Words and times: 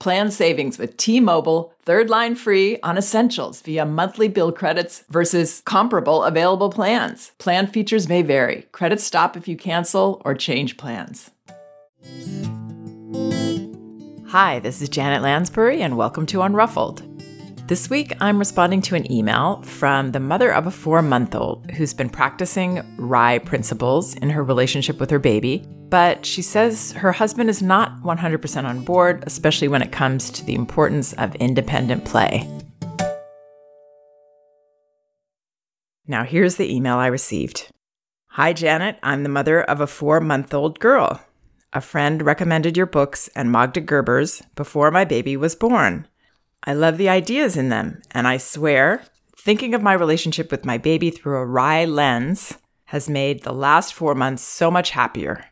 Plan 0.00 0.30
savings 0.30 0.78
with 0.78 0.96
T-Mobile, 0.96 1.72
third 1.82 2.10
line 2.10 2.34
free 2.34 2.78
on 2.82 2.98
essentials 2.98 3.62
via 3.62 3.86
monthly 3.86 4.28
bill 4.28 4.52
credits 4.52 5.04
versus 5.08 5.62
comparable 5.64 6.24
available 6.24 6.70
plans. 6.70 7.32
Plan 7.38 7.66
features 7.66 8.08
may 8.08 8.22
vary. 8.22 8.66
Credits 8.72 9.04
stop 9.04 9.36
if 9.36 9.48
you 9.48 9.56
cancel 9.56 10.20
or 10.24 10.34
change 10.34 10.76
plans. 10.76 11.30
Hi, 14.26 14.58
this 14.58 14.82
is 14.82 14.88
Janet 14.88 15.22
Lansbury 15.22 15.80
and 15.80 15.96
welcome 15.96 16.26
to 16.26 16.38
Unruffled. 16.38 17.02
This 17.66 17.88
week, 17.88 18.12
I'm 18.20 18.38
responding 18.38 18.82
to 18.82 18.94
an 18.94 19.10
email 19.10 19.62
from 19.62 20.12
the 20.12 20.20
mother 20.20 20.52
of 20.52 20.66
a 20.66 20.70
four 20.70 21.00
month 21.00 21.34
old 21.34 21.70
who's 21.70 21.94
been 21.94 22.10
practicing 22.10 22.82
RIE 22.98 23.38
principles 23.38 24.14
in 24.16 24.28
her 24.28 24.44
relationship 24.44 25.00
with 25.00 25.08
her 25.08 25.18
baby, 25.18 25.64
but 25.88 26.26
she 26.26 26.42
says 26.42 26.92
her 26.92 27.12
husband 27.12 27.48
is 27.48 27.62
not 27.62 27.93
100% 28.04 28.64
on 28.64 28.84
board, 28.84 29.24
especially 29.26 29.68
when 29.68 29.82
it 29.82 29.90
comes 29.90 30.30
to 30.30 30.44
the 30.44 30.54
importance 30.54 31.12
of 31.14 31.34
independent 31.36 32.04
play. 32.04 32.48
Now, 36.06 36.22
here's 36.22 36.56
the 36.56 36.72
email 36.72 36.96
I 36.96 37.06
received 37.06 37.70
Hi, 38.28 38.52
Janet. 38.52 38.98
I'm 39.02 39.22
the 39.22 39.28
mother 39.28 39.62
of 39.62 39.80
a 39.80 39.86
four 39.86 40.20
month 40.20 40.52
old 40.52 40.78
girl. 40.80 41.20
A 41.72 41.80
friend 41.80 42.22
recommended 42.22 42.76
your 42.76 42.86
books 42.86 43.28
and 43.34 43.50
Magda 43.50 43.80
Gerber's 43.80 44.42
before 44.54 44.90
my 44.90 45.04
baby 45.04 45.36
was 45.36 45.56
born. 45.56 46.06
I 46.64 46.74
love 46.74 46.98
the 46.98 47.08
ideas 47.08 47.56
in 47.56 47.68
them, 47.68 48.02
and 48.10 48.26
I 48.26 48.36
swear, 48.38 49.04
thinking 49.36 49.74
of 49.74 49.82
my 49.82 49.92
relationship 49.92 50.50
with 50.50 50.64
my 50.64 50.78
baby 50.78 51.10
through 51.10 51.36
a 51.36 51.46
RIE 51.46 51.84
lens 51.84 52.58
has 52.86 53.08
made 53.08 53.42
the 53.42 53.52
last 53.52 53.94
four 53.94 54.14
months 54.14 54.42
so 54.42 54.70
much 54.70 54.90
happier. 54.90 55.44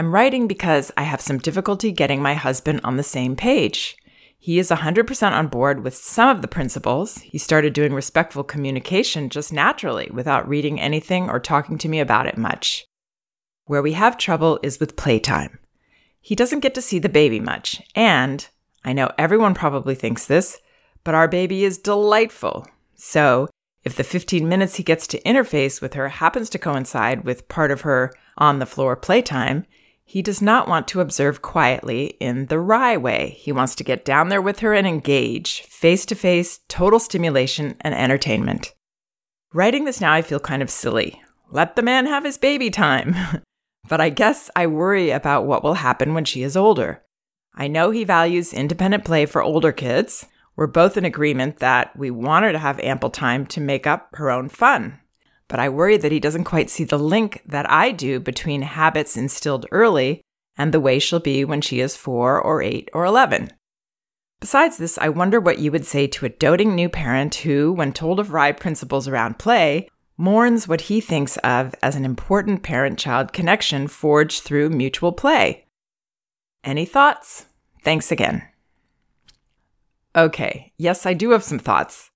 I'm 0.00 0.14
writing 0.14 0.48
because 0.48 0.90
I 0.96 1.02
have 1.02 1.20
some 1.20 1.36
difficulty 1.36 1.92
getting 1.92 2.22
my 2.22 2.32
husband 2.32 2.80
on 2.84 2.96
the 2.96 3.02
same 3.02 3.36
page. 3.36 3.98
He 4.38 4.58
is 4.58 4.70
100% 4.70 5.32
on 5.32 5.48
board 5.48 5.84
with 5.84 5.94
some 5.94 6.30
of 6.30 6.40
the 6.40 6.48
principles. 6.48 7.18
He 7.18 7.36
started 7.36 7.74
doing 7.74 7.92
respectful 7.92 8.42
communication 8.42 9.28
just 9.28 9.52
naturally 9.52 10.08
without 10.10 10.48
reading 10.48 10.80
anything 10.80 11.28
or 11.28 11.38
talking 11.38 11.76
to 11.76 11.88
me 11.90 12.00
about 12.00 12.26
it 12.26 12.38
much. 12.38 12.86
Where 13.66 13.82
we 13.82 13.92
have 13.92 14.16
trouble 14.16 14.58
is 14.62 14.80
with 14.80 14.96
playtime. 14.96 15.58
He 16.18 16.34
doesn't 16.34 16.60
get 16.60 16.72
to 16.76 16.80
see 16.80 16.98
the 16.98 17.10
baby 17.10 17.38
much, 17.38 17.82
and 17.94 18.48
I 18.82 18.94
know 18.94 19.10
everyone 19.18 19.52
probably 19.52 19.94
thinks 19.94 20.24
this, 20.24 20.60
but 21.04 21.14
our 21.14 21.28
baby 21.28 21.62
is 21.62 21.76
delightful. 21.76 22.66
So, 22.94 23.50
if 23.84 23.96
the 23.96 24.04
15 24.04 24.48
minutes 24.48 24.76
he 24.76 24.82
gets 24.82 25.06
to 25.08 25.20
interface 25.24 25.82
with 25.82 25.92
her 25.92 26.08
happens 26.08 26.48
to 26.48 26.58
coincide 26.58 27.26
with 27.26 27.48
part 27.48 27.70
of 27.70 27.82
her 27.82 28.14
on 28.38 28.60
the 28.60 28.66
floor 28.66 28.96
playtime, 28.96 29.66
he 30.10 30.22
does 30.22 30.42
not 30.42 30.66
want 30.66 30.88
to 30.88 31.00
observe 31.00 31.40
quietly 31.40 32.16
in 32.18 32.46
the 32.46 32.58
RIE 32.58 32.96
way. 32.96 33.36
He 33.38 33.52
wants 33.52 33.76
to 33.76 33.84
get 33.84 34.04
down 34.04 34.28
there 34.28 34.42
with 34.42 34.58
her 34.58 34.74
and 34.74 34.84
engage, 34.84 35.62
face 35.62 36.04
to 36.06 36.16
face, 36.16 36.58
total 36.66 36.98
stimulation 36.98 37.76
and 37.80 37.94
entertainment. 37.94 38.74
Writing 39.54 39.84
this 39.84 40.00
now, 40.00 40.12
I 40.12 40.22
feel 40.22 40.40
kind 40.40 40.62
of 40.62 40.68
silly. 40.68 41.22
Let 41.52 41.76
the 41.76 41.82
man 41.82 42.06
have 42.06 42.24
his 42.24 42.38
baby 42.38 42.70
time. 42.70 43.14
but 43.88 44.00
I 44.00 44.08
guess 44.08 44.50
I 44.56 44.66
worry 44.66 45.10
about 45.10 45.46
what 45.46 45.62
will 45.62 45.74
happen 45.74 46.12
when 46.12 46.24
she 46.24 46.42
is 46.42 46.56
older. 46.56 47.04
I 47.54 47.68
know 47.68 47.92
he 47.92 48.02
values 48.02 48.52
independent 48.52 49.04
play 49.04 49.26
for 49.26 49.40
older 49.40 49.70
kids. 49.70 50.26
We're 50.56 50.66
both 50.66 50.96
in 50.96 51.04
agreement 51.04 51.58
that 51.58 51.96
we 51.96 52.10
want 52.10 52.46
her 52.46 52.50
to 52.50 52.58
have 52.58 52.80
ample 52.80 53.10
time 53.10 53.46
to 53.46 53.60
make 53.60 53.86
up 53.86 54.08
her 54.14 54.28
own 54.28 54.48
fun. 54.48 54.98
But 55.50 55.58
I 55.58 55.68
worry 55.68 55.96
that 55.96 56.12
he 56.12 56.20
doesn't 56.20 56.44
quite 56.44 56.70
see 56.70 56.84
the 56.84 56.96
link 56.96 57.42
that 57.44 57.68
I 57.68 57.90
do 57.90 58.20
between 58.20 58.62
habits 58.62 59.16
instilled 59.16 59.66
early 59.72 60.22
and 60.56 60.72
the 60.72 60.78
way 60.78 61.00
she'll 61.00 61.18
be 61.18 61.44
when 61.44 61.60
she 61.60 61.80
is 61.80 61.96
four 61.96 62.40
or 62.40 62.62
eight 62.62 62.88
or 62.94 63.04
11. 63.04 63.50
Besides 64.38 64.78
this, 64.78 64.96
I 64.96 65.08
wonder 65.08 65.40
what 65.40 65.58
you 65.58 65.72
would 65.72 65.84
say 65.84 66.06
to 66.06 66.24
a 66.24 66.28
doting 66.28 66.76
new 66.76 66.88
parent 66.88 67.34
who, 67.34 67.72
when 67.72 67.92
told 67.92 68.20
of 68.20 68.32
RIE 68.32 68.52
principles 68.52 69.08
around 69.08 69.40
play, 69.40 69.88
mourns 70.16 70.68
what 70.68 70.82
he 70.82 71.00
thinks 71.00 71.36
of 71.38 71.74
as 71.82 71.96
an 71.96 72.04
important 72.04 72.62
parent 72.62 72.96
child 72.96 73.32
connection 73.32 73.88
forged 73.88 74.44
through 74.44 74.70
mutual 74.70 75.12
play. 75.12 75.66
Any 76.62 76.84
thoughts? 76.84 77.46
Thanks 77.82 78.12
again. 78.12 78.44
Okay, 80.14 80.72
yes, 80.76 81.06
I 81.06 81.12
do 81.12 81.30
have 81.30 81.42
some 81.42 81.58
thoughts. 81.58 82.09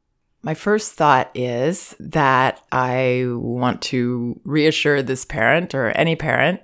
My 0.44 0.52
first 0.52 0.92
thought 0.92 1.30
is 1.34 1.96
that 1.98 2.60
I 2.70 3.24
want 3.28 3.80
to 3.82 4.38
reassure 4.44 5.02
this 5.02 5.24
parent 5.24 5.74
or 5.74 5.88
any 5.92 6.16
parent, 6.16 6.60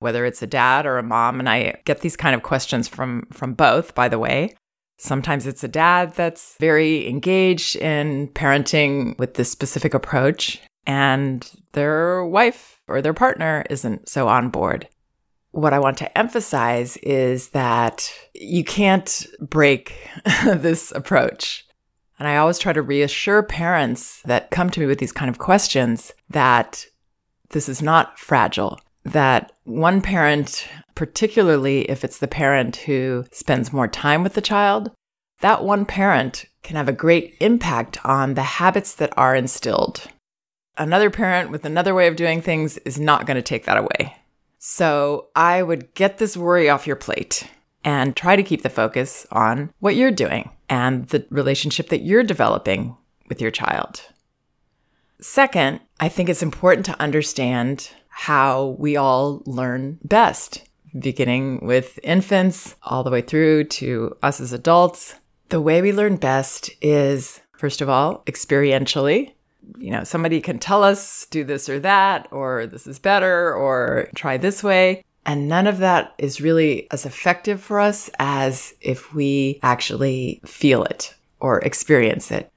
whether 0.00 0.26
it's 0.26 0.42
a 0.42 0.46
dad 0.46 0.84
or 0.84 0.98
a 0.98 1.02
mom, 1.02 1.40
and 1.40 1.48
I 1.48 1.80
get 1.86 2.02
these 2.02 2.14
kind 2.14 2.34
of 2.34 2.42
questions 2.42 2.88
from 2.88 3.26
from 3.32 3.54
both, 3.54 3.94
by 3.94 4.08
the 4.08 4.18
way. 4.18 4.54
Sometimes 4.98 5.46
it's 5.46 5.64
a 5.64 5.68
dad 5.68 6.14
that's 6.14 6.56
very 6.60 7.08
engaged 7.08 7.74
in 7.76 8.28
parenting 8.28 9.18
with 9.18 9.34
this 9.34 9.50
specific 9.50 9.94
approach, 9.94 10.60
and 10.86 11.50
their 11.72 12.26
wife 12.26 12.82
or 12.86 13.00
their 13.00 13.14
partner 13.14 13.64
isn't 13.70 14.10
so 14.10 14.28
on 14.28 14.50
board 14.50 14.88
what 15.52 15.74
I 15.74 15.78
want 15.78 15.98
to 15.98 16.18
emphasize 16.18 16.96
is 16.98 17.50
that 17.50 18.10
you 18.34 18.64
can't 18.64 19.26
break 19.38 19.94
this 20.44 20.92
approach. 20.92 21.66
And 22.22 22.28
I 22.28 22.36
always 22.36 22.60
try 22.60 22.72
to 22.72 22.82
reassure 22.82 23.42
parents 23.42 24.22
that 24.22 24.52
come 24.52 24.70
to 24.70 24.78
me 24.78 24.86
with 24.86 25.00
these 25.00 25.10
kind 25.10 25.28
of 25.28 25.40
questions 25.40 26.12
that 26.30 26.86
this 27.50 27.68
is 27.68 27.82
not 27.82 28.16
fragile, 28.16 28.78
that 29.02 29.50
one 29.64 30.00
parent, 30.00 30.68
particularly 30.94 31.80
if 31.90 32.04
it's 32.04 32.18
the 32.18 32.28
parent 32.28 32.76
who 32.76 33.24
spends 33.32 33.72
more 33.72 33.88
time 33.88 34.22
with 34.22 34.34
the 34.34 34.40
child, 34.40 34.92
that 35.40 35.64
one 35.64 35.84
parent 35.84 36.44
can 36.62 36.76
have 36.76 36.88
a 36.88 36.92
great 36.92 37.34
impact 37.40 37.98
on 38.04 38.34
the 38.34 38.42
habits 38.42 38.94
that 38.94 39.12
are 39.16 39.34
instilled. 39.34 40.06
Another 40.78 41.10
parent 41.10 41.50
with 41.50 41.64
another 41.64 41.92
way 41.92 42.06
of 42.06 42.14
doing 42.14 42.40
things 42.40 42.78
is 42.78 43.00
not 43.00 43.26
going 43.26 43.34
to 43.34 43.42
take 43.42 43.64
that 43.64 43.78
away. 43.78 44.16
So 44.60 45.26
I 45.34 45.60
would 45.60 45.92
get 45.94 46.18
this 46.18 46.36
worry 46.36 46.68
off 46.68 46.86
your 46.86 46.94
plate 46.94 47.50
and 47.82 48.14
try 48.14 48.36
to 48.36 48.44
keep 48.44 48.62
the 48.62 48.70
focus 48.70 49.26
on 49.32 49.72
what 49.80 49.96
you're 49.96 50.12
doing 50.12 50.50
and 50.72 51.06
the 51.08 51.26
relationship 51.28 51.90
that 51.90 52.00
you're 52.00 52.22
developing 52.22 52.96
with 53.28 53.42
your 53.42 53.50
child. 53.50 54.00
Second, 55.20 55.80
I 56.00 56.08
think 56.08 56.30
it's 56.30 56.42
important 56.42 56.86
to 56.86 56.98
understand 56.98 57.90
how 58.08 58.76
we 58.78 58.96
all 58.96 59.42
learn 59.44 59.98
best, 60.02 60.66
beginning 60.98 61.66
with 61.66 62.00
infants 62.02 62.74
all 62.84 63.04
the 63.04 63.10
way 63.10 63.20
through 63.20 63.64
to 63.64 64.16
us 64.22 64.40
as 64.40 64.54
adults. 64.54 65.14
The 65.50 65.60
way 65.60 65.82
we 65.82 65.92
learn 65.92 66.16
best 66.16 66.70
is 66.80 67.42
first 67.52 67.82
of 67.82 67.90
all, 67.90 68.22
experientially. 68.24 69.34
You 69.76 69.90
know, 69.90 70.04
somebody 70.04 70.40
can 70.40 70.58
tell 70.58 70.82
us 70.82 71.26
do 71.26 71.44
this 71.44 71.68
or 71.68 71.80
that, 71.80 72.28
or 72.30 72.66
this 72.66 72.86
is 72.86 72.98
better, 72.98 73.54
or 73.54 74.08
try 74.14 74.38
this 74.38 74.64
way. 74.64 75.04
And 75.24 75.48
none 75.48 75.66
of 75.66 75.78
that 75.78 76.14
is 76.18 76.40
really 76.40 76.90
as 76.90 77.06
effective 77.06 77.60
for 77.60 77.78
us 77.78 78.10
as 78.18 78.74
if 78.80 79.14
we 79.14 79.60
actually 79.62 80.40
feel 80.44 80.84
it 80.84 81.14
or 81.38 81.60
experience 81.60 82.30
it. 82.30 82.50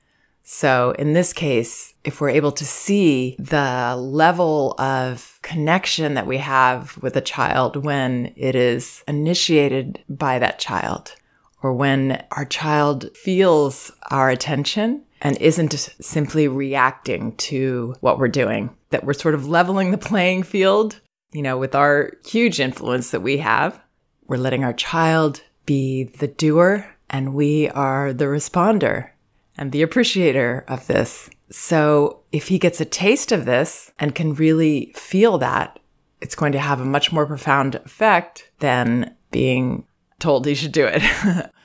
So 0.48 0.92
in 1.00 1.14
this 1.14 1.34
case, 1.34 1.96
if 2.04 2.22
we're 2.22 2.30
able 2.30 2.52
to 2.52 2.66
see 2.66 3.36
the 3.40 3.96
level 3.98 4.76
of 4.80 5.40
connection 5.42 6.14
that 6.14 6.28
we 6.28 6.38
have 6.38 6.98
with 7.02 7.16
a 7.16 7.22
child 7.22 7.84
when 7.84 8.32
it 8.36 8.56
is 8.56 9.04
initiated 9.08 10.04
by 10.08 10.38
that 10.38 10.60
child, 10.60 11.16
or 11.64 11.74
when 11.74 12.24
our 12.32 12.46
child 12.46 13.10
feels 13.18 13.92
our 14.12 14.30
attention 14.30 15.02
and 15.22 15.36
isn't 15.38 15.74
simply 16.00 16.48
reacting 16.48 17.36
to 17.38 17.96
what 18.02 18.20
we're 18.20 18.28
doing, 18.28 18.70
that 18.92 19.04
we're 19.04 19.14
sort 19.14 19.34
of 19.34 19.48
leveling 19.48 19.90
the 19.90 19.98
playing 19.98 20.44
field, 20.44 21.02
you 21.36 21.42
know, 21.42 21.58
with 21.58 21.76
our 21.76 22.14
huge 22.26 22.62
influence 22.62 23.12
that 23.12 23.20
we 23.20 23.38
have. 23.40 23.78
We're 24.26 24.38
letting 24.38 24.64
our 24.64 24.74
child 24.74 25.42
be 25.66 26.06
the 26.06 26.30
doer 26.30 26.90
and 27.10 27.34
we 27.34 27.70
are 27.72 28.14
the 28.14 28.26
responder 28.26 29.10
and 29.58 29.74
the 29.74 29.82
appreciator 29.82 30.64
of 30.70 30.88
this. 30.88 31.30
So 31.52 32.22
if 32.32 32.48
he 32.48 32.58
gets 32.58 32.80
a 32.80 32.86
taste 32.86 33.34
of 33.34 33.44
this 33.44 33.92
and 34.00 34.16
can 34.16 34.34
really 34.34 34.94
feel 34.96 35.38
that, 35.40 35.78
it's 36.22 36.36
going 36.36 36.54
to 36.54 36.60
have 36.60 36.80
a 36.80 36.86
much 36.86 37.12
more 37.12 37.26
profound 37.26 37.76
effect 37.76 38.50
than 38.60 39.14
being 39.32 39.86
told 40.20 40.46
he 40.46 40.56
should 40.56 40.72
do 40.72 40.88
it, 40.90 41.04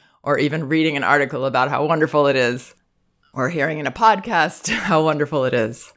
or 0.25 0.37
even 0.37 0.69
reading 0.69 0.97
an 0.97 1.05
article 1.05 1.47
about 1.47 1.71
how 1.71 1.87
wonderful 1.87 2.27
it 2.27 2.35
is, 2.35 2.75
or 3.33 3.49
hearing 3.49 3.79
in 3.79 3.87
a 3.87 3.93
podcast 3.93 4.69
how 4.75 5.05
wonderful 5.05 5.45
it 5.45 5.55
is. 5.55 5.93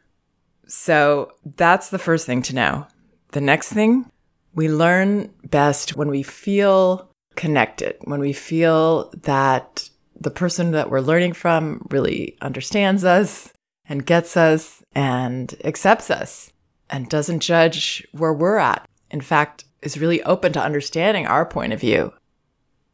So 0.67 1.31
that's 1.55 1.89
the 1.89 1.99
first 1.99 2.27
thing 2.27 2.43
to 2.43 2.55
know. 2.55 2.87
The 3.33 3.41
next 3.41 3.73
thing, 3.73 4.05
we 4.53 4.69
learn 4.69 5.33
best 5.43 5.97
when 5.97 6.07
we 6.07 6.21
feel 6.21 7.09
connected, 7.35 7.95
when 8.03 8.19
we 8.19 8.31
feel 8.31 9.11
that 9.23 9.89
the 10.19 10.29
person 10.29 10.69
that 10.71 10.91
we're 10.91 10.99
learning 10.99 11.33
from 11.33 11.87
really 11.89 12.37
understands 12.41 13.03
us 13.03 13.51
and 13.89 14.05
gets 14.05 14.37
us 14.37 14.83
and 14.93 15.55
accepts 15.63 16.11
us 16.11 16.53
and 16.91 17.09
doesn't 17.09 17.39
judge 17.39 18.07
where 18.11 18.33
we're 18.33 18.57
at. 18.57 18.87
In 19.09 19.19
fact, 19.19 19.65
is 19.81 19.97
really 19.97 20.21
open 20.21 20.53
to 20.53 20.63
understanding 20.63 21.25
our 21.25 21.43
point 21.43 21.73
of 21.73 21.81
view. 21.81 22.13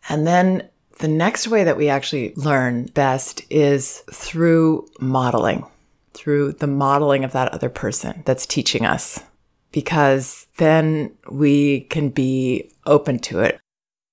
And 0.08 0.26
then 0.26 0.70
the 1.00 1.10
next 1.10 1.50
way 1.50 1.66
that 1.66 1.76
we 1.76 1.90
actually 1.90 2.34
learn 2.36 2.86
best 2.86 3.42
is 3.50 4.04
through 4.10 4.88
modeling, 5.02 5.66
through 6.14 6.54
the 6.54 6.68
modeling 6.68 7.26
of 7.26 7.34
that 7.34 7.54
other 7.54 7.70
person 7.70 8.24
that's 8.26 8.46
teaching 8.46 8.86
us, 8.86 9.22
because 9.72 10.48
then 10.58 11.16
we 11.30 11.82
can 11.82 12.10
be 12.10 12.72
open 12.86 13.20
to 13.20 13.40
it. 13.40 13.60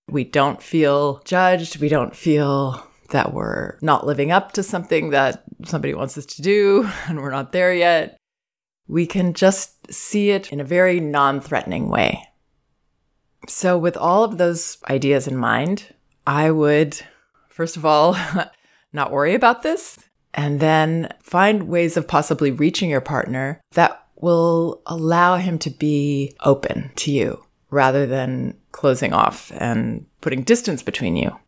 We 0.09 0.25
don't 0.25 0.63
feel 0.63 1.21
judged. 1.25 1.81
We 1.81 1.89
don't 1.89 2.15
feel 2.15 2.87
that 3.11 3.33
we're 3.33 3.79
not 3.83 4.07
living 4.07 4.33
up 4.33 4.53
to 4.53 4.63
something 4.63 5.11
that 5.11 5.45
somebody 5.65 5.95
wants 5.95 6.19
us 6.19 6.27
to 6.27 6.43
do 6.43 6.89
and 7.09 7.21
we're 7.21 7.31
not 7.31 7.53
there 7.53 7.75
yet. 7.75 8.17
We 8.89 9.07
can 9.07 9.35
just 9.35 9.93
see 9.93 10.31
it 10.31 10.53
in 10.53 10.61
a 10.61 10.65
very 10.65 11.01
non 11.01 11.41
threatening 11.41 11.89
way. 11.89 12.23
So, 13.49 13.79
with 13.79 13.97
all 13.97 14.25
of 14.25 14.39
those 14.39 14.79
ideas 14.89 15.27
in 15.29 15.37
mind, 15.37 15.95
I 16.27 16.51
would, 16.51 17.01
first 17.49 17.77
of 17.77 17.85
all, 17.85 18.17
not 18.93 19.13
worry 19.13 19.35
about 19.35 19.63
this 19.63 19.99
and 20.35 20.61
then 20.61 21.13
find 21.21 21.69
ways 21.69 21.97
of 21.97 22.07
possibly 22.07 22.51
reaching 22.51 22.91
your 22.91 23.01
partner 23.01 23.61
that 23.73 24.06
will 24.17 24.83
allow 24.87 25.37
him 25.37 25.59
to 25.59 25.71
be 25.71 26.35
open 26.45 26.91
to 26.97 27.13
you 27.13 27.45
rather 27.71 28.07
than 28.07 28.57
closing 28.73 29.13
off 29.13 29.53
and 29.57 30.07
putting 30.21 30.43
distance 30.43 30.83
between 30.83 31.17
you 31.17 31.39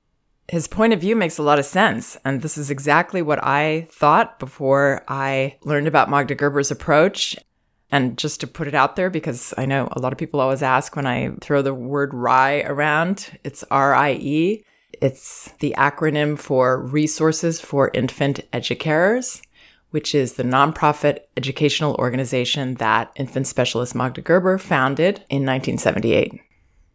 his 0.48 0.66
point 0.66 0.94
of 0.94 1.00
view 1.00 1.14
makes 1.14 1.38
a 1.38 1.42
lot 1.42 1.58
of 1.58 1.66
sense. 1.66 2.16
And 2.24 2.40
this 2.40 2.58
is 2.58 2.70
exactly 2.70 3.22
what 3.22 3.42
I 3.44 3.86
thought 3.90 4.38
before 4.38 5.04
I 5.06 5.56
learned 5.62 5.86
about 5.86 6.10
Magda 6.10 6.34
Gerber's 6.34 6.70
approach. 6.70 7.36
And 7.90 8.18
just 8.18 8.40
to 8.40 8.46
put 8.46 8.68
it 8.68 8.74
out 8.74 8.96
there, 8.96 9.08
because 9.08 9.54
I 9.56 9.64
know 9.64 9.88
a 9.92 10.00
lot 10.00 10.12
of 10.12 10.18
people 10.18 10.40
always 10.40 10.62
ask 10.62 10.94
when 10.96 11.06
I 11.06 11.30
throw 11.40 11.62
the 11.62 11.72
word 11.72 12.12
RIE 12.12 12.62
around, 12.62 13.38
it's 13.44 13.64
R 13.70 13.94
I 13.94 14.12
E. 14.12 14.64
It's 15.00 15.52
the 15.60 15.74
acronym 15.78 16.38
for 16.38 16.82
Resources 16.82 17.60
for 17.60 17.90
Infant 17.94 18.40
Educarers, 18.52 19.40
which 19.90 20.14
is 20.14 20.34
the 20.34 20.42
nonprofit 20.42 21.20
educational 21.36 21.94
organization 21.96 22.74
that 22.74 23.12
infant 23.16 23.46
specialist 23.46 23.94
Magda 23.94 24.20
Gerber 24.20 24.58
founded 24.58 25.16
in 25.30 25.44
1978. 25.44 26.40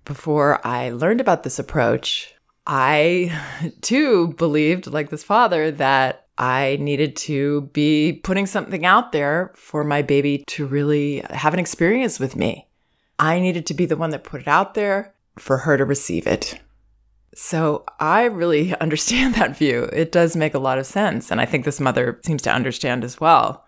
Before 0.05 0.65
I 0.65 0.91
learned 0.91 1.21
about 1.21 1.43
this 1.43 1.59
approach, 1.59 2.33
I 2.67 3.37
too 3.81 4.33
believed, 4.33 4.87
like 4.87 5.09
this 5.09 5.23
father, 5.23 5.71
that 5.71 6.27
I 6.37 6.77
needed 6.79 7.15
to 7.17 7.61
be 7.73 8.19
putting 8.23 8.47
something 8.47 8.85
out 8.85 9.11
there 9.11 9.51
for 9.55 9.83
my 9.83 10.01
baby 10.01 10.43
to 10.47 10.65
really 10.65 11.23
have 11.29 11.53
an 11.53 11.59
experience 11.59 12.19
with 12.19 12.35
me. 12.35 12.67
I 13.19 13.39
needed 13.39 13.67
to 13.67 13.73
be 13.73 13.85
the 13.85 13.97
one 13.97 14.09
that 14.09 14.23
put 14.23 14.41
it 14.41 14.47
out 14.47 14.73
there 14.73 15.13
for 15.37 15.57
her 15.59 15.77
to 15.77 15.85
receive 15.85 16.25
it. 16.25 16.59
So 17.35 17.83
I 17.99 18.25
really 18.25 18.75
understand 18.81 19.35
that 19.35 19.57
view. 19.57 19.83
It 19.93 20.11
does 20.11 20.35
make 20.35 20.53
a 20.53 20.59
lot 20.59 20.77
of 20.77 20.85
sense. 20.85 21.31
And 21.31 21.41
I 21.41 21.45
think 21.45 21.65
this 21.65 21.79
mother 21.79 22.19
seems 22.25 22.41
to 22.43 22.53
understand 22.53 23.03
as 23.03 23.19
well. 23.19 23.65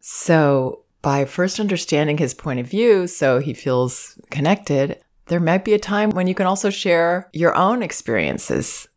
So 0.00 0.84
by 1.02 1.24
first 1.24 1.60
understanding 1.60 2.18
his 2.18 2.34
point 2.34 2.60
of 2.60 2.66
view, 2.66 3.06
so 3.06 3.38
he 3.38 3.54
feels 3.54 4.18
connected, 4.30 4.98
there 5.26 5.40
might 5.40 5.64
be 5.64 5.74
a 5.74 5.78
time 5.78 6.10
when 6.10 6.26
you 6.26 6.34
can 6.34 6.46
also 6.46 6.70
share 6.70 7.30
your 7.32 7.54
own 7.54 7.82
experiences. 7.82 8.88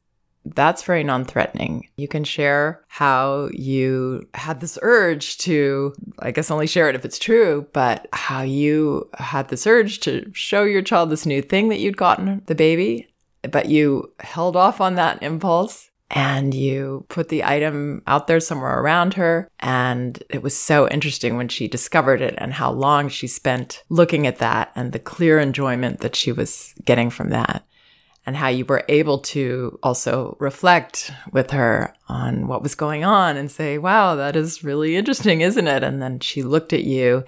That's 0.45 0.83
very 0.83 1.03
non 1.03 1.25
threatening. 1.25 1.89
You 1.97 2.07
can 2.07 2.23
share 2.23 2.83
how 2.87 3.49
you 3.51 4.27
had 4.33 4.61
this 4.61 4.79
urge 4.81 5.37
to, 5.39 5.93
I 6.19 6.31
guess, 6.31 6.49
only 6.49 6.67
share 6.67 6.89
it 6.89 6.95
if 6.95 7.03
it's 7.03 7.19
true, 7.19 7.67
but 7.73 8.07
how 8.13 8.43
you 8.43 9.09
had 9.15 9.49
this 9.49 9.67
urge 9.67 9.99
to 10.01 10.29
show 10.33 10.63
your 10.63 10.81
child 10.81 11.09
this 11.09 11.25
new 11.25 11.41
thing 11.41 11.67
that 11.69 11.79
you'd 11.79 11.97
gotten, 11.97 12.41
the 12.45 12.55
baby, 12.55 13.07
but 13.43 13.67
you 13.67 14.13
held 14.19 14.55
off 14.55 14.81
on 14.81 14.95
that 14.95 15.21
impulse 15.21 15.89
and 16.09 16.53
you 16.53 17.05
put 17.09 17.29
the 17.29 17.43
item 17.43 18.01
out 18.07 18.27
there 18.27 18.39
somewhere 18.39 18.79
around 18.79 19.13
her. 19.15 19.49
And 19.59 20.21
it 20.29 20.41
was 20.41 20.55
so 20.55 20.87
interesting 20.87 21.35
when 21.35 21.49
she 21.49 21.67
discovered 21.67 22.21
it 22.21 22.35
and 22.37 22.53
how 22.53 22.71
long 22.71 23.09
she 23.09 23.27
spent 23.27 23.83
looking 23.89 24.25
at 24.25 24.37
that 24.37 24.71
and 24.75 24.93
the 24.93 24.99
clear 24.99 25.39
enjoyment 25.39 25.99
that 25.99 26.15
she 26.15 26.31
was 26.31 26.73
getting 26.85 27.09
from 27.09 27.29
that. 27.29 27.65
And 28.25 28.35
how 28.35 28.49
you 28.49 28.65
were 28.65 28.83
able 28.89 29.19
to 29.19 29.79
also 29.81 30.35
reflect 30.41 31.11
with 31.31 31.51
her 31.51 31.93
on 32.09 32.47
what 32.47 32.61
was 32.61 32.75
going 32.75 33.05
on 33.05 33.37
and 33.37 33.49
say, 33.49 33.77
wow, 33.77 34.15
that 34.15 34.35
is 34.35 34.65
really 34.65 34.97
interesting, 34.97 35.39
isn't 35.39 35.67
it? 35.67 35.81
And 35.81 36.01
then 36.01 36.19
she 36.19 36.43
looked 36.43 36.73
at 36.73 36.83
you 36.83 37.23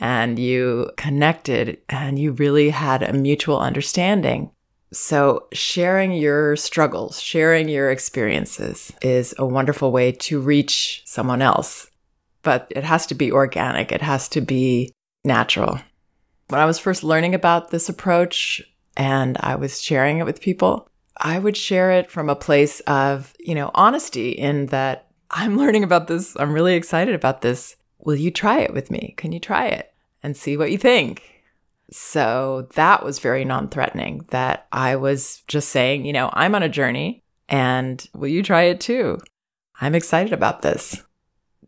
and 0.00 0.40
you 0.40 0.90
connected 0.96 1.78
and 1.88 2.18
you 2.18 2.32
really 2.32 2.70
had 2.70 3.04
a 3.04 3.12
mutual 3.12 3.60
understanding. 3.60 4.50
So, 4.92 5.46
sharing 5.52 6.12
your 6.12 6.56
struggles, 6.56 7.20
sharing 7.20 7.68
your 7.68 7.90
experiences 7.90 8.92
is 9.02 9.34
a 9.38 9.46
wonderful 9.46 9.92
way 9.92 10.10
to 10.12 10.40
reach 10.40 11.02
someone 11.04 11.42
else. 11.42 11.88
But 12.42 12.66
it 12.70 12.82
has 12.82 13.06
to 13.06 13.14
be 13.14 13.30
organic, 13.30 13.92
it 13.92 14.02
has 14.02 14.28
to 14.30 14.40
be 14.40 14.92
natural. 15.24 15.78
When 16.48 16.60
I 16.60 16.64
was 16.64 16.80
first 16.80 17.04
learning 17.04 17.36
about 17.36 17.70
this 17.70 17.88
approach 17.88 18.60
and 18.96 19.36
I 19.38 19.54
was 19.54 19.80
sharing 19.80 20.18
it 20.18 20.24
with 20.26 20.40
people, 20.40 20.88
I 21.16 21.38
would 21.38 21.56
share 21.56 21.92
it 21.92 22.10
from 22.10 22.28
a 22.28 22.34
place 22.34 22.80
of, 22.80 23.34
you 23.38 23.54
know, 23.54 23.70
honesty 23.74 24.30
in 24.30 24.66
that 24.66 25.06
I'm 25.30 25.56
learning 25.58 25.84
about 25.84 26.08
this. 26.08 26.36
I'm 26.36 26.52
really 26.52 26.74
excited 26.74 27.14
about 27.14 27.42
this. 27.42 27.76
Will 28.00 28.16
you 28.16 28.32
try 28.32 28.60
it 28.60 28.74
with 28.74 28.90
me? 28.90 29.14
Can 29.16 29.30
you 29.30 29.38
try 29.38 29.66
it 29.66 29.92
and 30.22 30.36
see 30.36 30.56
what 30.56 30.72
you 30.72 30.78
think? 30.78 31.29
So 31.90 32.68
that 32.74 33.04
was 33.04 33.18
very 33.18 33.44
non 33.44 33.68
threatening 33.68 34.24
that 34.30 34.66
I 34.72 34.96
was 34.96 35.42
just 35.48 35.70
saying, 35.70 36.04
you 36.04 36.12
know, 36.12 36.30
I'm 36.32 36.54
on 36.54 36.62
a 36.62 36.68
journey 36.68 37.22
and 37.48 38.06
will 38.14 38.28
you 38.28 38.42
try 38.42 38.62
it 38.64 38.80
too? 38.80 39.18
I'm 39.80 39.94
excited 39.94 40.32
about 40.32 40.62
this. 40.62 41.02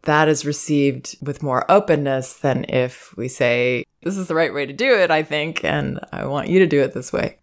That 0.02 0.28
is 0.28 0.44
received 0.44 1.16
with 1.22 1.42
more 1.42 1.68
openness 1.70 2.34
than 2.34 2.66
if 2.68 3.16
we 3.16 3.28
say, 3.28 3.84
this 4.02 4.16
is 4.16 4.26
the 4.28 4.34
right 4.34 4.52
way 4.52 4.66
to 4.66 4.72
do 4.72 4.94
it, 4.94 5.10
I 5.10 5.22
think, 5.22 5.64
and 5.64 6.00
I 6.12 6.26
want 6.26 6.48
you 6.48 6.58
to 6.60 6.66
do 6.66 6.82
it 6.82 6.92
this 6.92 7.12
way. 7.12 7.38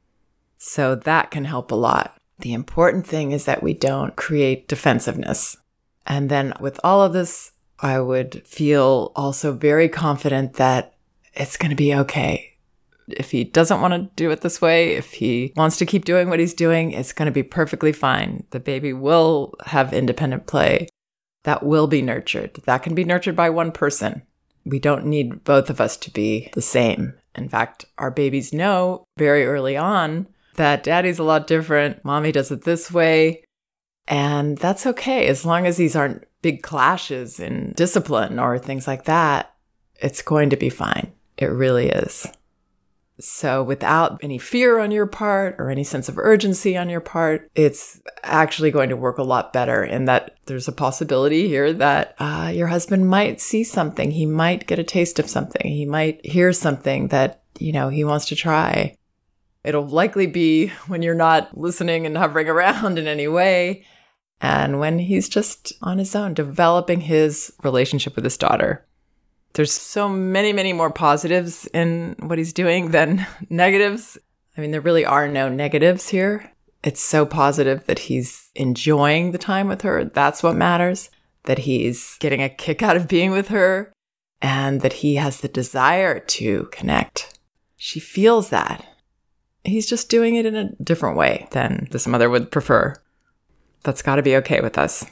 So 0.57 0.95
that 0.95 1.31
can 1.31 1.45
help 1.45 1.71
a 1.71 1.75
lot. 1.75 2.17
The 2.39 2.53
important 2.53 3.07
thing 3.07 3.31
is 3.31 3.45
that 3.45 3.63
we 3.63 3.73
don't 3.73 4.15
create 4.15 4.67
defensiveness. 4.67 5.57
And 6.05 6.29
then 6.29 6.53
with 6.59 6.79
all 6.83 7.01
of 7.01 7.13
this, 7.13 7.51
I 7.79 7.99
would 7.99 8.45
feel 8.45 9.13
also 9.15 9.53
very 9.53 9.87
confident 9.87 10.53
that 10.55 10.95
it's 11.33 11.55
going 11.55 11.69
to 11.69 11.75
be 11.75 11.95
okay 11.95 12.49
if 13.17 13.31
he 13.31 13.43
doesn't 13.43 13.81
want 13.81 13.93
to 13.93 14.09
do 14.15 14.31
it 14.31 14.41
this 14.41 14.61
way, 14.61 14.93
if 14.95 15.13
he 15.13 15.53
wants 15.55 15.77
to 15.77 15.85
keep 15.85 16.05
doing 16.05 16.29
what 16.29 16.39
he's 16.39 16.53
doing, 16.53 16.91
it's 16.91 17.13
going 17.13 17.25
to 17.27 17.31
be 17.31 17.43
perfectly 17.43 17.91
fine. 17.91 18.43
The 18.51 18.59
baby 18.59 18.93
will 18.93 19.55
have 19.65 19.93
independent 19.93 20.47
play. 20.47 20.87
that 21.43 21.63
will 21.63 21.87
be 21.87 22.01
nurtured. 22.01 22.55
That 22.65 22.83
can 22.83 22.95
be 22.95 23.03
nurtured 23.03 23.35
by 23.35 23.49
one 23.49 23.71
person. 23.71 24.21
We 24.65 24.79
don't 24.79 25.05
need 25.05 25.43
both 25.43 25.69
of 25.69 25.79
us 25.81 25.97
to 25.97 26.11
be 26.11 26.49
the 26.53 26.61
same. 26.61 27.13
In 27.35 27.49
fact, 27.49 27.85
our 27.97 28.11
babies 28.11 28.53
know 28.53 29.03
very 29.17 29.45
early 29.45 29.77
on 29.77 30.27
that 30.55 30.83
daddy's 30.83 31.19
a 31.19 31.23
lot 31.23 31.47
different. 31.47 32.03
Mommy 32.03 32.31
does 32.31 32.51
it 32.51 32.63
this 32.63 32.91
way. 32.91 33.43
And 34.07 34.57
that's 34.57 34.85
okay 34.85 35.27
as 35.27 35.45
long 35.45 35.65
as 35.65 35.77
these 35.77 35.95
aren't 35.95 36.25
big 36.41 36.61
clashes 36.61 37.39
in 37.39 37.73
discipline 37.75 38.39
or 38.39 38.59
things 38.59 38.87
like 38.87 39.05
that. 39.05 39.53
It's 39.95 40.21
going 40.21 40.49
to 40.49 40.57
be 40.57 40.69
fine. 40.69 41.11
It 41.37 41.47
really 41.47 41.89
is. 41.89 42.27
So, 43.21 43.63
without 43.63 44.19
any 44.23 44.37
fear 44.37 44.79
on 44.79 44.91
your 44.91 45.05
part 45.05 45.55
or 45.59 45.69
any 45.69 45.83
sense 45.83 46.07
of 46.07 46.17
urgency 46.17 46.77
on 46.77 46.89
your 46.89 47.01
part, 47.01 47.51
it's 47.53 47.99
actually 48.23 48.71
going 48.71 48.89
to 48.89 48.95
work 48.95 49.17
a 49.17 49.23
lot 49.23 49.51
better 49.51 49.83
in 49.83 50.05
that 50.05 50.37
there's 50.45 50.67
a 50.69 50.73
possibility 50.73 51.47
here 51.47 51.73
that 51.73 52.15
uh, 52.19 52.51
your 52.53 52.67
husband 52.67 53.09
might 53.09 53.41
see 53.41 53.63
something. 53.63 54.11
He 54.11 54.25
might 54.25 54.67
get 54.67 54.79
a 54.79 54.83
taste 54.83 55.19
of 55.19 55.29
something. 55.29 55.69
He 55.69 55.85
might 55.85 56.25
hear 56.25 56.53
something 56.53 57.09
that, 57.09 57.43
you 57.59 57.73
know, 57.73 57.89
he 57.89 58.05
wants 58.05 58.27
to 58.27 58.35
try. 58.35 58.95
It'll 59.65 59.87
likely 59.87 60.27
be 60.27 60.67
when 60.87 61.01
you're 61.01 61.13
not 61.13 61.57
listening 61.57 62.05
and 62.05 62.17
hovering 62.17 62.47
around 62.49 62.97
in 62.97 63.07
any 63.07 63.27
way. 63.27 63.85
And 64.41 64.79
when 64.79 64.99
he's 64.99 65.27
just 65.27 65.73
on 65.81 65.97
his 65.97 66.15
own, 66.15 66.33
developing 66.33 67.01
his 67.01 67.51
relationship 67.63 68.15
with 68.15 68.23
his 68.23 68.37
daughter 68.37 68.85
there's 69.53 69.71
so 69.71 70.07
many, 70.07 70.53
many 70.53 70.73
more 70.73 70.91
positives 70.91 71.65
in 71.67 72.15
what 72.19 72.37
he's 72.37 72.53
doing 72.53 72.91
than 72.91 73.25
negatives. 73.49 74.17
I 74.57 74.61
mean, 74.61 74.71
there 74.71 74.81
really 74.81 75.05
are 75.05 75.27
no 75.27 75.49
negatives 75.49 76.09
here. 76.09 76.51
It's 76.83 77.01
so 77.01 77.25
positive 77.25 77.85
that 77.87 77.99
he's 77.99 78.49
enjoying 78.55 79.31
the 79.31 79.37
time 79.37 79.67
with 79.67 79.81
her. 79.81 80.05
That's 80.05 80.43
what 80.43 80.55
matters. 80.55 81.09
That 81.43 81.59
he's 81.59 82.17
getting 82.19 82.41
a 82.41 82.49
kick 82.49 82.81
out 82.81 82.95
of 82.95 83.07
being 83.07 83.31
with 83.31 83.49
her 83.49 83.91
and 84.41 84.81
that 84.81 84.93
he 84.93 85.15
has 85.15 85.41
the 85.41 85.47
desire 85.47 86.19
to 86.19 86.69
connect. 86.71 87.39
She 87.75 87.99
feels 87.99 88.49
that. 88.49 88.85
He's 89.63 89.87
just 89.87 90.09
doing 90.09 90.35
it 90.35 90.45
in 90.45 90.55
a 90.55 90.73
different 90.81 91.17
way 91.17 91.47
than 91.51 91.87
this 91.91 92.07
mother 92.07 92.29
would 92.29 92.51
prefer. 92.51 92.95
That's 93.83 94.01
got 94.01 94.15
to 94.15 94.21
be 94.21 94.35
okay 94.37 94.61
with 94.61 94.77
us. 94.77 95.05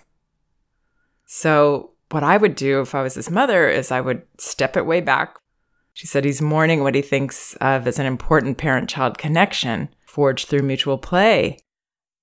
So, 1.26 1.92
what 2.10 2.24
I 2.24 2.38
would 2.38 2.56
do 2.56 2.82
if 2.82 2.96
I 2.96 3.02
was 3.02 3.16
his 3.16 3.30
mother 3.30 3.70
is 3.70 3.92
I 3.92 4.02
would 4.02 4.24
step 4.38 4.78
it 4.78 4.86
way 4.86 5.02
back. 5.02 5.38
She 5.94 6.08
said 6.08 6.26
he's 6.26 6.42
mourning 6.42 6.84
what 6.84 6.96
he 6.96 7.02
thinks 7.02 7.56
of 7.56 7.88
as 7.88 8.00
an 8.00 8.06
important 8.06 8.58
parent 8.58 8.90
child 8.90 9.18
connection 9.18 9.90
forged 10.06 10.48
through 10.48 10.62
mutual 10.62 10.98
play. 10.98 11.58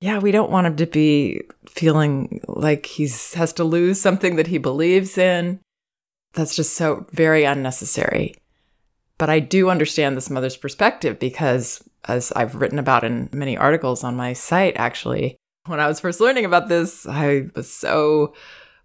Yeah, 0.00 0.18
we 0.18 0.32
don't 0.32 0.50
want 0.50 0.66
him 0.66 0.76
to 0.76 0.86
be 0.86 1.42
feeling 1.66 2.40
like 2.46 2.86
he 2.86 3.08
has 3.34 3.52
to 3.54 3.64
lose 3.64 4.00
something 4.00 4.36
that 4.36 4.46
he 4.46 4.58
believes 4.58 5.16
in. 5.18 5.60
That's 6.34 6.56
just 6.56 6.74
so 6.74 7.06
very 7.12 7.44
unnecessary. 7.44 8.34
But 9.18 9.30
I 9.30 9.38
do 9.38 9.70
understand 9.70 10.16
this 10.16 10.30
mother's 10.30 10.56
perspective 10.56 11.18
because, 11.18 11.82
as 12.06 12.32
I've 12.32 12.56
written 12.56 12.78
about 12.78 13.04
in 13.04 13.28
many 13.32 13.56
articles 13.56 14.02
on 14.04 14.16
my 14.16 14.32
site, 14.32 14.76
actually, 14.76 15.36
when 15.66 15.80
I 15.80 15.86
was 15.86 16.00
first 16.00 16.20
learning 16.20 16.44
about 16.44 16.68
this, 16.68 17.06
I 17.06 17.46
was 17.54 17.72
so 17.72 18.34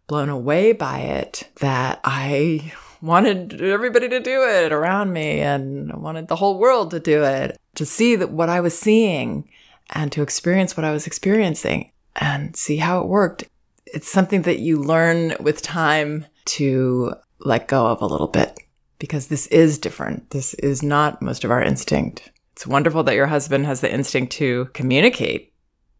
blown 0.10 0.28
away 0.28 0.74
by 0.74 1.00
it 1.00 1.48
that 1.62 2.02
I 2.04 2.74
wanted 3.02 3.62
everybody 3.62 4.10
to 4.10 4.20
do 4.20 4.44
it 4.44 4.74
around 4.74 5.14
me 5.14 5.40
and 5.40 5.92
I 5.94 5.98
wanted 5.98 6.28
the 6.28 6.36
whole 6.36 6.60
world 6.60 6.92
to 6.92 7.00
do 7.00 7.24
it, 7.24 7.58
to 7.76 7.86
see 7.86 8.18
that 8.18 8.32
what 8.32 8.50
I 8.50 8.60
was 8.60 8.78
seeing 8.78 9.48
and 9.92 10.12
to 10.12 10.22
experience 10.22 10.76
what 10.76 10.84
I 10.84 10.92
was 10.92 11.08
experiencing 11.08 11.92
and 12.18 12.56
see 12.56 12.78
how 12.78 13.00
it 13.00 13.08
worked. 13.08 13.46
It's 13.86 14.12
something 14.12 14.42
that 14.42 14.60
you 14.60 14.82
learn 14.82 15.36
with 15.40 15.62
time 15.62 16.26
to 16.46 17.14
let 17.40 17.68
go 17.68 17.86
of 17.88 18.02
a 18.02 18.08
little 18.08 18.28
bit 18.28 18.60
because 18.98 19.28
this 19.28 19.48
is 19.48 19.78
different. 19.78 20.32
This 20.32 20.56
is 20.56 20.84
not 20.84 21.22
most 21.22 21.46
of 21.46 21.52
our 21.52 21.64
instinct. 21.64 22.32
It's 22.54 22.68
wonderful 22.68 23.04
that 23.04 23.16
your 23.16 23.28
husband 23.28 23.66
has 23.68 23.80
the 23.80 23.94
instinct 23.94 24.34
to 24.34 24.66
communicate 24.74 25.54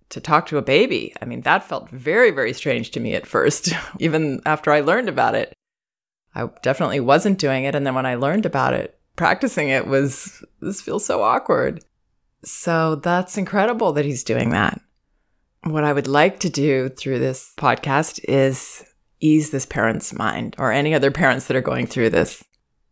to 0.10 0.20
talk 0.20 0.48
to 0.48 0.58
a 0.58 0.64
baby. 0.64 1.14
I 1.22 1.26
mean, 1.26 1.42
that 1.42 1.64
felt 1.64 1.90
very, 1.90 2.32
very 2.32 2.54
strange 2.54 2.92
to 2.92 3.00
me 3.00 3.14
at 3.16 3.28
first, 3.28 3.74
even 4.00 4.42
after 4.46 4.72
I 4.72 4.82
learned 4.82 5.10
about 5.10 5.36
it. 5.36 5.54
I 6.36 6.48
definitely 6.62 7.00
wasn't 7.00 7.40
doing 7.40 7.66
it. 7.66 7.76
And 7.76 7.86
then 7.86 7.96
when 7.96 8.06
I 8.06 8.16
learned 8.16 8.46
about 8.46 8.74
it, 8.74 9.00
practicing 9.16 9.70
it 9.70 9.88
was, 9.88 10.44
this 10.62 10.82
feels 10.82 11.06
so 11.06 11.22
awkward. 11.22 11.84
So 12.44 12.96
that's 12.96 13.38
incredible 13.38 13.94
that 13.94 14.06
he's 14.06 14.24
doing 14.24 14.52
that. 14.52 14.80
What 15.64 15.84
I 15.84 15.94
would 15.94 16.08
like 16.08 16.40
to 16.40 16.50
do 16.50 16.90
through 16.90 17.20
this 17.20 17.54
podcast 17.58 18.24
is 18.28 18.86
ease 19.20 19.50
this 19.50 19.66
parent's 19.66 20.14
mind 20.14 20.56
or 20.58 20.72
any 20.72 20.94
other 20.94 21.12
parents 21.12 21.48
that 21.48 21.58
are 21.58 21.62
going 21.62 21.86
through 21.86 22.12
this. 22.12 22.44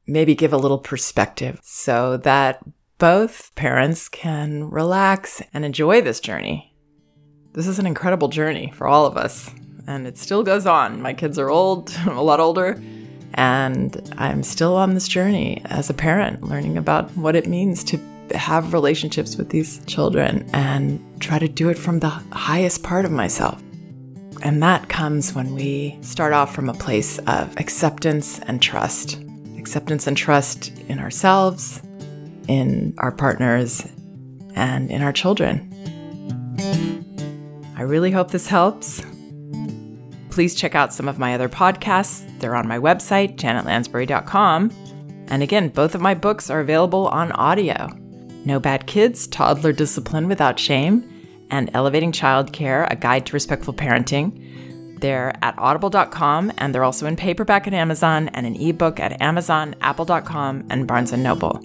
Maybe 0.06 0.36
give 0.36 0.54
a 0.54 0.58
little 0.58 0.80
perspective 0.80 1.60
so 1.64 2.18
that 2.18 2.60
both 2.98 3.54
parents 3.56 4.10
can 4.10 4.70
relax 4.70 5.42
and 5.54 5.64
enjoy 5.64 6.02
this 6.02 6.20
journey 6.20 6.74
this 7.58 7.66
is 7.66 7.80
an 7.80 7.88
incredible 7.88 8.28
journey 8.28 8.72
for 8.76 8.86
all 8.86 9.08
of 9.08 9.18
us, 9.18 9.50
and 9.88 10.06
it 10.06 10.16
still 10.16 10.44
goes 10.44 10.68
on. 10.68 11.02
My 11.02 11.12
kids 11.12 11.40
are 11.40 11.50
old, 11.50 11.92
a 12.06 12.22
lot 12.22 12.40
older, 12.40 12.80
and 13.34 14.14
I'm 14.20 14.44
still 14.44 14.76
on 14.76 14.94
this 14.94 15.08
journey 15.08 15.64
as 15.66 15.90
a 15.90 15.94
parent, 15.96 16.44
learning 16.44 16.78
about 16.78 17.10
what 17.18 17.36
it 17.36 17.48
means 17.48 17.84
to 17.86 17.98
have 18.36 18.74
relationships 18.74 19.38
with 19.38 19.50
these 19.50 19.84
children 19.86 20.48
and 20.54 21.02
try 21.20 21.40
to 21.40 21.48
do 21.48 21.70
it 21.70 21.80
from 21.80 21.98
the 21.98 22.10
highest 22.10 22.84
part 22.84 23.06
of 23.06 23.12
myself. 23.12 23.60
And 24.44 24.62
that 24.62 24.88
comes 24.88 25.34
when 25.34 25.56
we 25.56 25.98
start 26.02 26.34
off 26.34 26.54
from 26.54 26.70
a 26.70 26.76
place 26.76 27.18
of 27.26 27.58
acceptance 27.58 28.38
and 28.42 28.62
trust. 28.62 29.20
Acceptance 29.58 30.06
and 30.06 30.16
trust 30.16 30.78
in 30.90 31.00
ourselves, 31.00 31.82
in 32.48 32.94
our 33.00 33.12
partners, 33.12 33.84
and 34.54 34.92
in 34.92 35.02
our 35.02 35.12
children. 35.12 35.74
I 37.88 37.90
really 37.90 38.12
hope 38.12 38.32
this 38.32 38.48
helps. 38.48 39.02
Please 40.30 40.56
check 40.56 40.76
out 40.76 40.94
some 40.94 41.08
of 41.08 41.20
my 41.20 41.34
other 41.34 41.48
podcasts. 41.48 42.22
They're 42.38 42.54
on 42.54 42.68
my 42.68 42.78
website, 42.78 43.38
janetlansbury.com. 43.38 44.72
And 45.30 45.42
again, 45.42 45.70
both 45.70 45.96
of 45.96 46.02
my 46.02 46.14
books 46.14 46.50
are 46.50 46.60
available 46.60 47.08
on 47.08 47.32
audio 47.32 47.88
No 48.44 48.60
Bad 48.60 48.88
Kids, 48.88 49.26
Toddler 49.26 49.72
Discipline 49.72 50.28
Without 50.28 50.60
Shame, 50.60 51.10
and 51.50 51.72
Elevating 51.74 52.12
Childcare, 52.12 52.92
A 52.92 52.98
Guide 52.98 53.26
to 53.28 53.34
Respectful 53.34 53.74
Parenting. 53.74 55.00
They're 55.00 55.34
at 55.42 55.58
audible.com 55.58 56.52
and 56.58 56.76
they're 56.76 56.84
also 56.84 57.06
in 57.06 57.16
paperback 57.16 57.68
at 57.68 57.74
Amazon 57.74 58.28
and 58.34 58.46
an 58.46 58.58
ebook 58.58 59.00
at 59.00 59.22
Amazon, 59.22 59.76
apple.com, 59.80 60.68
and 60.70 60.86
Barnes 60.86 61.14
& 61.14 61.14
Noble. 61.14 61.64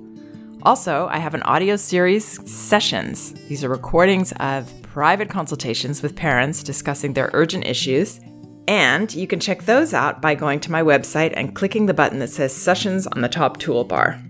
Also, 0.63 1.09
I 1.11 1.19
have 1.19 1.35
an 1.35 1.43
audio 1.43 1.75
series, 1.75 2.49
Sessions. 2.49 3.33
These 3.49 3.65
are 3.65 3.69
recordings 3.69 4.31
of 4.39 4.73
private 4.93 5.31
consultations 5.31 6.03
with 6.03 6.15
parents 6.15 6.63
discussing 6.63 7.15
their 7.15 7.31
urgent 7.33 7.67
issues. 7.67 8.21
And 8.69 9.13
you 9.15 9.27
can 9.27 9.41
check 9.41 9.63
those 9.63 9.95
out 9.95 10.21
by 10.21 10.35
going 10.35 10.61
to 10.61 10.71
my 10.71 10.83
website 10.83 11.33
and 11.35 11.57
clicking 11.57 11.87
the 11.87 11.95
button 11.95 12.19
that 12.19 12.29
says 12.29 12.55
Sessions 12.55 13.07
on 13.07 13.23
the 13.23 13.29
top 13.29 13.57
toolbar. 13.57 14.21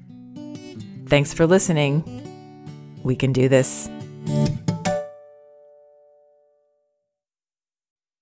Thanks 1.08 1.34
for 1.34 1.48
listening. 1.48 2.04
We 3.02 3.16
can 3.16 3.32
do 3.32 3.48
this. 3.48 3.90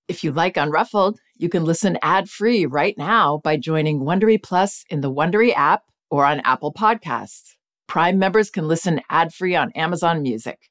If 0.09 0.25
you 0.25 0.33
like 0.33 0.55
Unruffled, 0.55 1.19
you 1.37 1.51
can 1.51 1.65
listen 1.65 1.99
ad-free 2.01 2.65
right 2.65 2.97
now 2.97 3.37
by 3.45 3.59
joining 3.59 4.01
Wondery 4.01 4.43
Plus 4.43 4.87
in 4.89 5.03
the 5.03 5.13
Wondery 5.13 5.53
app 5.55 5.83
or 6.11 6.25
on 6.25 6.41
Apple 6.41 6.73
Podcasts. 6.73 7.57
Prime 7.87 8.19
members 8.19 8.49
can 8.49 8.67
listen 8.67 9.03
ad-free 9.11 9.55
on 9.55 9.73
Amazon 9.73 10.23
Music. 10.23 10.71